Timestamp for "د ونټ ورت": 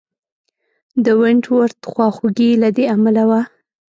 1.05-1.79